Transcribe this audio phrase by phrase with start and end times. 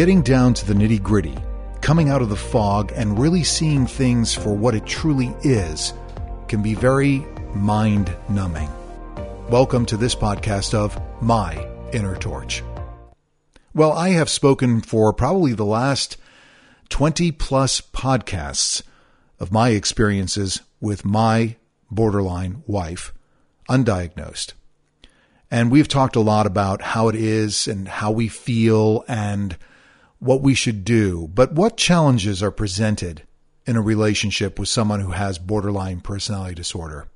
[0.00, 1.36] Getting down to the nitty gritty,
[1.82, 5.92] coming out of the fog, and really seeing things for what it truly is
[6.48, 7.18] can be very
[7.54, 8.70] mind numbing.
[9.50, 12.62] Welcome to this podcast of My Inner Torch.
[13.74, 16.16] Well, I have spoken for probably the last
[16.88, 18.82] 20 plus podcasts
[19.38, 21.56] of my experiences with my
[21.90, 23.12] borderline wife,
[23.68, 24.54] undiagnosed.
[25.50, 29.58] And we've talked a lot about how it is and how we feel and
[30.20, 31.28] what we should do.
[31.34, 33.22] But what challenges are presented
[33.66, 37.08] in a relationship with someone who has borderline personality disorder?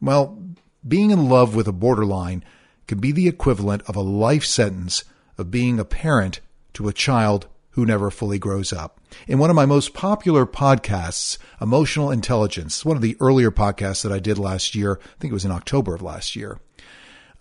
[0.00, 0.38] Well,
[0.86, 2.44] being in love with a borderline
[2.86, 5.04] can be the equivalent of a life sentence
[5.38, 6.40] of being a parent
[6.74, 9.00] to a child who never fully grows up.
[9.26, 14.12] In one of my most popular podcasts, Emotional Intelligence, one of the earlier podcasts that
[14.12, 16.60] I did last year, I think it was in October of last year,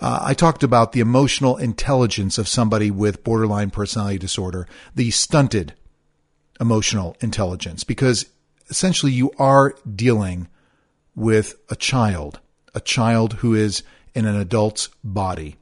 [0.01, 5.73] uh, I talked about the emotional intelligence of somebody with borderline personality disorder, the stunted
[6.59, 8.25] emotional intelligence, because
[8.69, 10.47] essentially you are dealing
[11.15, 12.39] with a child,
[12.73, 13.83] a child who is
[14.15, 15.57] in an adult's body,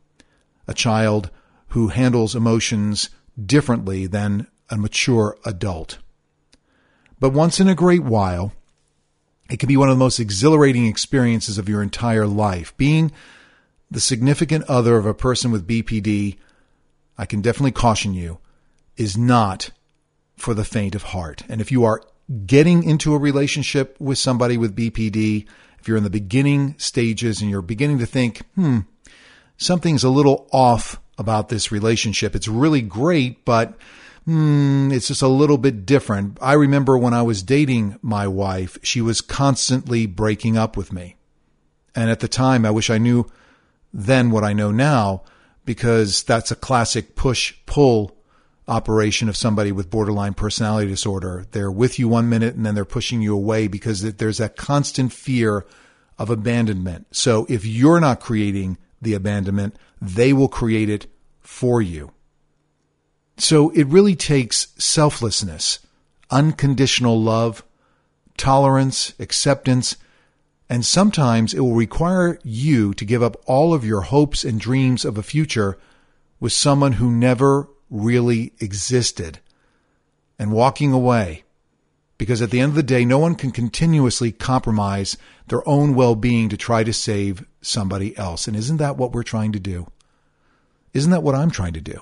[0.67, 1.29] a child
[1.69, 3.09] who handles emotions
[3.43, 5.97] differently than a mature adult.
[7.19, 8.53] But once in a great while,
[9.49, 12.75] it can be one of the most exhilarating experiences of your entire life.
[12.77, 13.11] Being
[13.91, 16.37] the significant other of a person with BPD,
[17.17, 18.39] I can definitely caution you,
[18.97, 19.71] is not
[20.37, 21.43] for the faint of heart.
[21.49, 22.01] And if you are
[22.45, 25.47] getting into a relationship with somebody with BPD,
[25.79, 28.79] if you're in the beginning stages and you're beginning to think, hmm,
[29.57, 33.75] something's a little off about this relationship, it's really great, but
[34.25, 36.37] hmm, it's just a little bit different.
[36.41, 41.15] I remember when I was dating my wife, she was constantly breaking up with me.
[41.95, 43.25] And at the time, I wish I knew
[43.93, 45.23] then what I know now
[45.65, 48.17] because that's a classic push pull
[48.67, 51.45] operation of somebody with borderline personality disorder.
[51.51, 55.11] They're with you one minute and then they're pushing you away because there's that constant
[55.11, 55.65] fear
[56.17, 57.07] of abandonment.
[57.11, 61.07] So if you're not creating the abandonment, they will create it
[61.39, 62.11] for you.
[63.37, 65.79] So it really takes selflessness,
[66.29, 67.63] unconditional love,
[68.37, 69.95] tolerance, acceptance,
[70.69, 75.03] and sometimes it will require you to give up all of your hopes and dreams
[75.03, 75.77] of a future
[76.39, 79.39] with someone who never really existed
[80.37, 81.43] and walking away.
[82.19, 86.15] Because at the end of the day, no one can continuously compromise their own well
[86.15, 88.47] being to try to save somebody else.
[88.47, 89.87] And isn't that what we're trying to do?
[90.93, 92.01] Isn't that what I'm trying to do?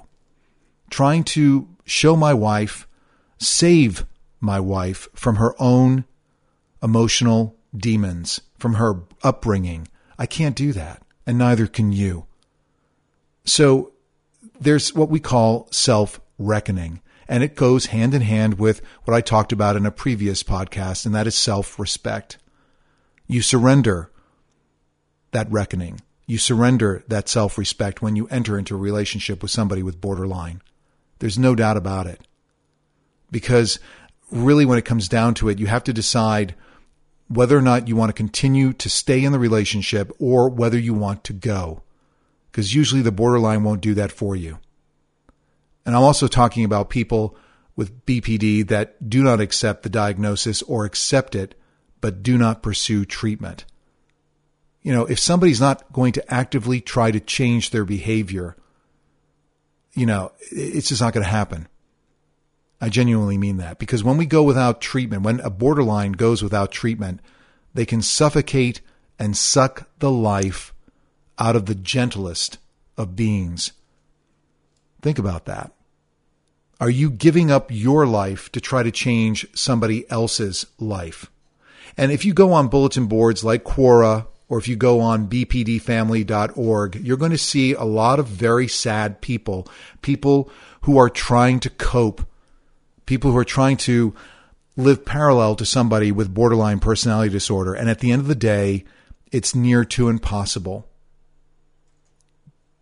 [0.90, 2.88] Trying to show my wife,
[3.38, 4.06] save
[4.42, 6.06] my wife from her own
[6.82, 9.88] emotional demons from her upbringing.
[10.18, 12.26] I can't do that, and neither can you.
[13.46, 13.94] So
[14.60, 19.22] there's what we call self reckoning, and it goes hand in hand with what I
[19.22, 22.38] talked about in a previous podcast, and that is self respect.
[23.28, 24.12] You surrender
[25.32, 26.02] that reckoning.
[26.26, 30.62] You surrender that self respect when you enter into a relationship with somebody with borderline.
[31.20, 32.22] There's no doubt about it.
[33.32, 33.80] Because
[34.32, 36.56] really, when it comes down to it, you have to decide
[37.28, 40.94] whether or not you want to continue to stay in the relationship or whether you
[40.94, 41.84] want to go.
[42.52, 44.60] Because usually the borderline won't do that for you.
[45.86, 47.38] And I'm also talking about people
[47.76, 51.56] with BPD that do not accept the diagnosis or accept it,
[52.02, 53.66] but do not pursue treatment.
[54.82, 58.56] You know, if somebody's not going to actively try to change their behavior,
[59.94, 61.68] you know, it's just not going to happen.
[62.80, 66.72] I genuinely mean that because when we go without treatment, when a borderline goes without
[66.72, 67.22] treatment,
[67.74, 68.82] they can suffocate
[69.18, 70.74] and suck the life
[71.40, 72.58] out of the gentlest
[72.98, 73.72] of beings.
[75.02, 75.72] Think about that.
[76.80, 81.32] Are you giving up your life to try to change somebody else's life?
[81.98, 86.96] And if you go on bulletin boards like Quora or if you go on bpdfamily.org,
[86.96, 89.68] you're going to see a lot of very sad people,
[90.02, 90.50] people
[90.82, 92.26] who are trying to cope
[93.08, 94.14] people who are trying to
[94.76, 97.74] live parallel to somebody with borderline personality disorder.
[97.74, 98.86] And at the end of the day,
[99.32, 100.88] it's near to impossible.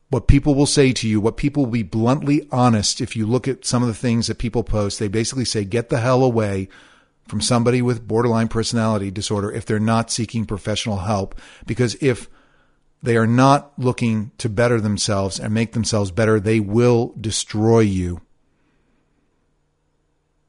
[0.09, 3.47] What people will say to you, what people will be bluntly honest, if you look
[3.47, 6.67] at some of the things that people post, they basically say, get the hell away
[7.27, 11.39] from somebody with borderline personality disorder if they're not seeking professional help.
[11.65, 12.29] Because if
[13.01, 18.21] they are not looking to better themselves and make themselves better, they will destroy you.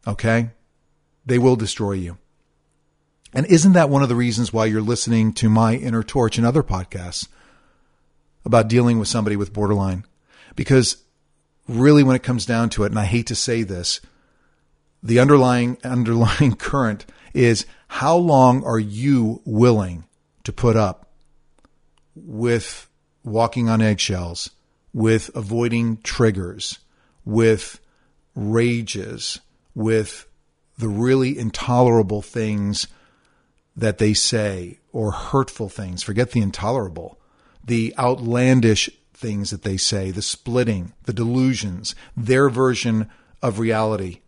[0.07, 0.51] Okay?
[1.25, 2.19] They will destroy you.
[3.33, 6.47] And isn't that one of the reasons why you're listening to my inner torch and
[6.47, 7.29] other podcasts
[8.45, 10.05] about dealing with somebody with borderline?
[10.55, 10.99] Because
[11.69, 14.01] really, when it comes down to it, and I hate to say this,
[15.03, 20.05] the underlying underlying current is how long are you willing
[20.45, 21.11] to put up
[22.15, 22.89] with
[23.23, 24.51] walking on eggshells,
[24.95, 26.79] with avoiding triggers,
[27.25, 27.81] with
[28.35, 29.41] rages,
[29.77, 30.27] with
[30.79, 32.89] the really intolerable things
[33.77, 36.03] that they say or hurtful things.
[36.03, 37.21] Forget the intolerable,
[37.63, 43.09] the outlandish things that they say, the splitting, the delusions, their version
[43.43, 44.21] of reality.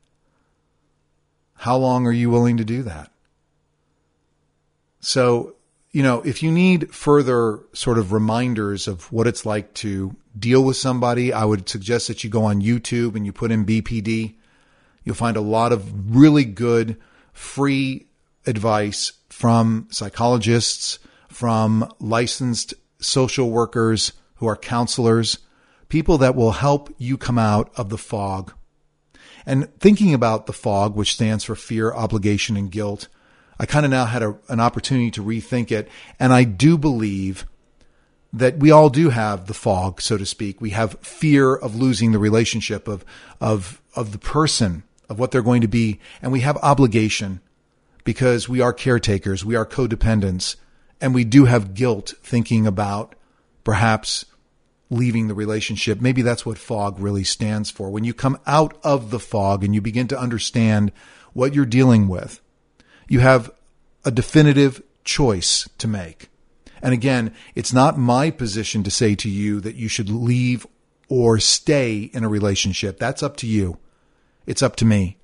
[1.54, 3.10] How long are you willing to do that?
[5.00, 5.54] So,
[5.92, 10.62] you know, if you need further sort of reminders of what it's like to deal
[10.62, 14.34] with somebody, I would suggest that you go on YouTube and you put in BPD.
[15.08, 16.98] You'll find a lot of really good
[17.32, 18.08] free
[18.44, 25.38] advice from psychologists, from licensed social workers who are counselors,
[25.88, 28.52] people that will help you come out of the fog.
[29.46, 33.08] And thinking about the fog, which stands for fear, obligation, and guilt,
[33.58, 35.88] I kind of now had a, an opportunity to rethink it.
[36.20, 37.46] And I do believe
[38.34, 40.60] that we all do have the fog, so to speak.
[40.60, 43.06] We have fear of losing the relationship of,
[43.40, 46.00] of, of the person, of what they're going to be.
[46.22, 47.40] And we have obligation
[48.04, 49.44] because we are caretakers.
[49.44, 50.56] We are codependents
[51.00, 53.14] and we do have guilt thinking about
[53.64, 54.24] perhaps
[54.90, 56.00] leaving the relationship.
[56.00, 57.90] Maybe that's what fog really stands for.
[57.90, 60.92] When you come out of the fog and you begin to understand
[61.32, 62.40] what you're dealing with,
[63.08, 63.50] you have
[64.04, 66.28] a definitive choice to make.
[66.82, 70.66] And again, it's not my position to say to you that you should leave
[71.08, 72.98] or stay in a relationship.
[72.98, 73.78] That's up to you.
[74.48, 75.18] It's up to me.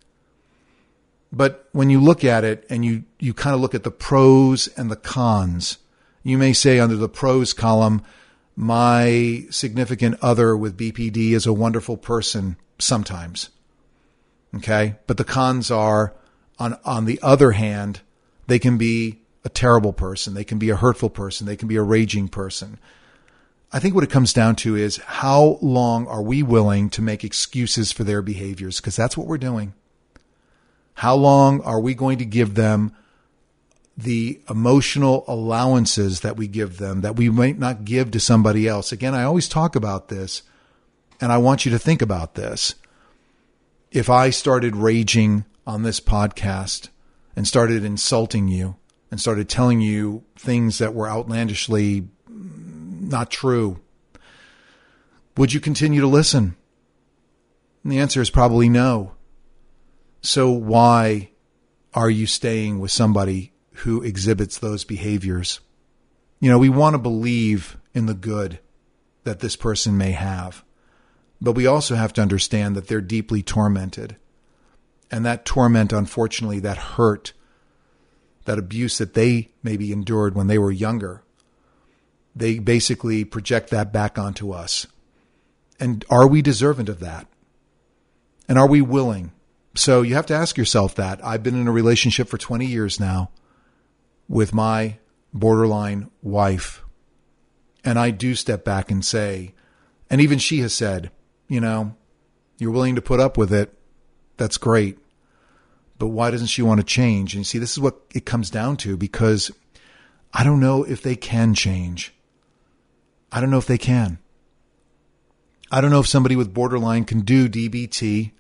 [1.33, 4.69] But when you look at it and you, you kind of look at the pros
[4.77, 5.79] and the cons,
[6.23, 8.03] you may say under the pros column,
[8.55, 13.49] my significant other with BPD is a wonderful person sometimes.
[14.57, 14.97] Okay.
[15.07, 16.13] But the cons are
[16.59, 18.03] on, on the other hand,
[18.47, 20.35] they can be a terrible person.
[20.35, 21.47] They can be a hurtful person.
[21.47, 22.79] They can be a raging person.
[23.75, 27.25] I think what it comes down to is how long are we willing to make
[27.25, 28.77] excuses for their behaviors?
[28.77, 29.75] Because that's what we're doing.
[30.95, 32.95] How long are we going to give them
[33.99, 38.93] the emotional allowances that we give them that we might not give to somebody else?
[38.93, 40.43] Again, I always talk about this
[41.21, 42.77] and I want you to think about this.
[43.91, 46.91] If I started raging on this podcast
[47.35, 48.77] and started insulting you
[49.11, 52.07] and started telling you things that were outlandishly
[53.09, 53.81] not true,
[55.37, 56.57] would you continue to listen?
[57.83, 59.13] And the answer is probably no.
[60.23, 61.31] So why
[61.93, 65.61] are you staying with somebody who exhibits those behaviors?
[66.41, 68.59] You know, we want to believe in the good
[69.25, 70.65] that this person may have,
[71.41, 74.17] but we also have to understand that they're deeply tormented.
[75.11, 77.33] And that torment, unfortunately, that hurt,
[78.47, 81.23] that abuse that they maybe endured when they were younger,
[82.35, 84.87] they basically project that back onto us.
[85.79, 87.27] And are we deserving of that?
[88.49, 89.33] And are we willing
[89.75, 91.25] so you have to ask yourself that.
[91.25, 93.31] I've been in a relationship for 20 years now
[94.29, 94.99] with my
[95.33, 96.83] borderline wife.
[97.85, 99.53] And I do step back and say,
[100.09, 101.11] and even she has said,
[101.49, 101.97] you know,
[102.59, 103.77] you're willing to put up with it.
[104.37, 104.99] That's great.
[105.99, 107.35] But why doesn't she want to change?
[107.35, 109.51] And you see, this is what it comes down to because
[110.33, 112.14] I don't know if they can change.
[113.35, 114.19] I don't know if they can.
[115.69, 118.31] I don't know if somebody with borderline can do DBT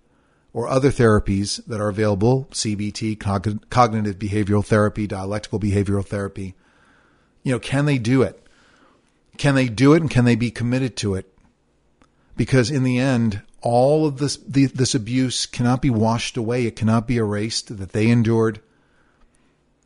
[0.52, 6.54] or other therapies that are available CBT, cog- cognitive behavioral therapy, dialectical behavioral therapy.
[7.42, 8.40] You know, can they do it?
[9.36, 11.36] Can they do it and can they be committed to it?
[12.36, 16.66] Because in the end, all of this, the, this abuse cannot be washed away.
[16.66, 18.60] It cannot be erased that they endured.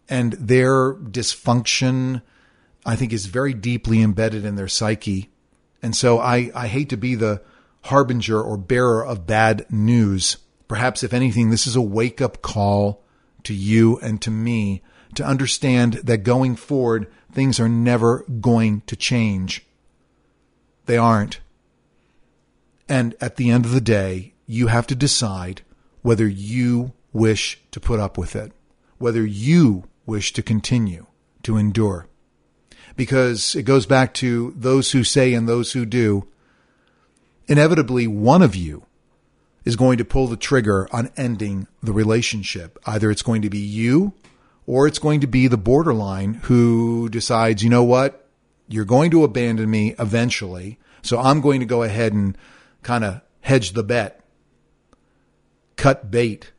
[0.06, 2.20] And their dysfunction,
[2.88, 5.30] I think, is very deeply embedded in their psyche.
[5.82, 7.42] And so I, I hate to be the
[7.82, 13.02] harbinger or bearer of bad news Perhaps, if anything, this is a wake up call
[13.42, 14.82] to you and to me
[15.14, 19.66] to understand that going forward, things are never going to change.
[20.84, 21.40] They aren't.
[22.86, 25.62] And at the end of the day, you have to decide
[26.02, 28.52] whether you wish to put up with it,
[28.98, 31.06] whether you wish to continue
[31.42, 32.07] to endure.
[32.98, 36.26] Because it goes back to those who say and those who do.
[37.46, 38.84] Inevitably, one of you
[39.64, 42.76] is going to pull the trigger on ending the relationship.
[42.86, 44.14] Either it's going to be you
[44.66, 48.28] or it's going to be the borderline who decides, you know what?
[48.66, 50.78] You're going to abandon me eventually.
[51.02, 52.36] So I'm going to go ahead and
[52.82, 54.20] kind of hedge the bet,
[55.76, 56.50] cut bait,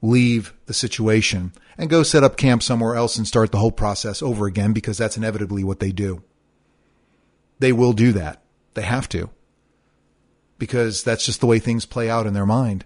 [0.00, 4.22] leave the situation, and go set up camp somewhere else and start the whole process
[4.22, 6.22] over again because that's inevitably what they do.
[7.58, 8.42] They will do that.
[8.74, 9.30] They have to.
[10.58, 12.84] Because that's just the way things play out in their mind.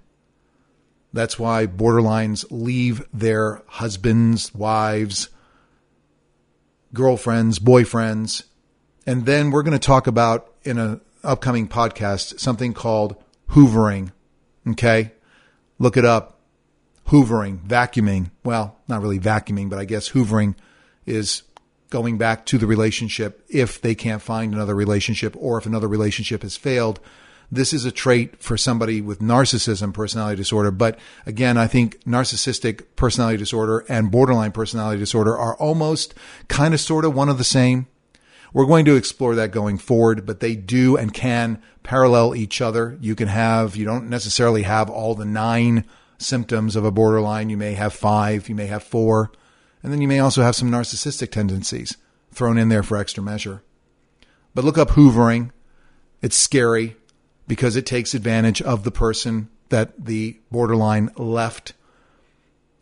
[1.12, 5.30] That's why borderlines leave their husbands, wives,
[6.92, 8.45] girlfriends, boyfriends.
[9.07, 13.16] And then we're going to talk about in an upcoming podcast something called
[13.50, 14.12] hoovering.
[14.68, 15.12] Okay.
[15.78, 16.38] Look it up.
[17.08, 18.30] Hoovering, vacuuming.
[18.44, 20.54] Well, not really vacuuming, but I guess hoovering
[21.06, 21.42] is
[21.90, 26.42] going back to the relationship if they can't find another relationship or if another relationship
[26.42, 27.00] has failed
[27.50, 30.70] this is a trait for somebody with narcissism personality disorder.
[30.70, 36.14] But again, I think narcissistic personality disorder and borderline personality disorder are almost
[36.48, 37.86] kind of sort of one of the same.
[38.52, 42.96] We're going to explore that going forward, but they do and can parallel each other.
[43.00, 45.84] You can have, you don't necessarily have all the nine
[46.18, 47.48] symptoms of a borderline.
[47.48, 49.30] You may have five, you may have four,
[49.82, 51.96] and then you may also have some narcissistic tendencies
[52.32, 53.62] thrown in there for extra measure.
[54.54, 55.50] But look up hoovering.
[56.20, 56.96] It's scary
[57.46, 61.72] because it takes advantage of the person that the borderline left.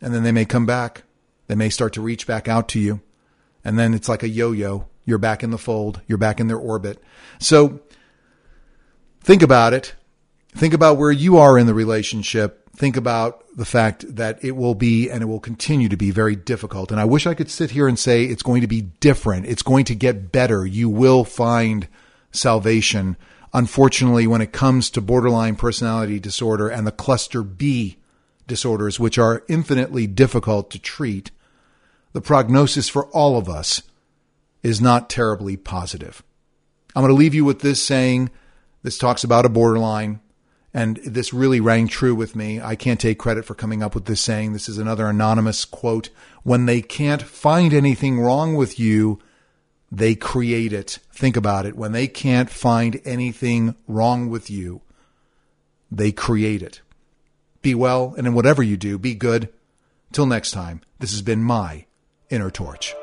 [0.01, 1.03] And then they may come back.
[1.47, 3.01] They may start to reach back out to you.
[3.63, 4.87] And then it's like a yo yo.
[5.05, 6.01] You're back in the fold.
[6.07, 7.01] You're back in their orbit.
[7.39, 7.79] So
[9.21, 9.95] think about it.
[10.53, 12.66] Think about where you are in the relationship.
[12.77, 16.35] Think about the fact that it will be and it will continue to be very
[16.35, 16.91] difficult.
[16.91, 19.47] And I wish I could sit here and say it's going to be different.
[19.47, 20.65] It's going to get better.
[20.65, 21.87] You will find
[22.31, 23.17] salvation
[23.53, 27.97] Unfortunately, when it comes to borderline personality disorder and the cluster B
[28.45, 31.31] disorders, which are infinitely difficult to treat,
[32.13, 33.81] the prognosis for all of us
[34.63, 36.23] is not terribly positive.
[36.95, 38.29] I'm going to leave you with this saying.
[38.83, 40.19] This talks about a borderline,
[40.77, 42.61] and this really rang true with me.
[42.61, 44.53] I can't take credit for coming up with this saying.
[44.53, 46.11] This is another anonymous quote.
[46.43, 49.17] When they can't find anything wrong with you,
[49.91, 50.99] they create it.
[51.11, 51.75] Think about it.
[51.75, 54.81] When they can't find anything wrong with you,
[55.91, 56.81] they create it.
[57.63, 59.49] Be well, and in whatever you do, be good.
[60.11, 61.87] Till next time, this has been my
[62.29, 62.93] Inner Torch.